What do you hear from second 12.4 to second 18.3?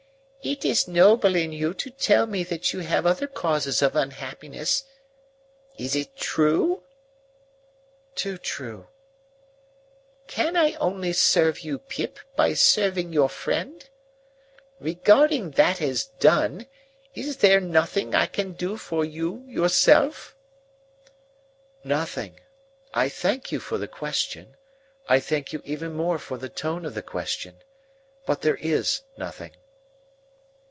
serving your friend? Regarding that as done, is there nothing I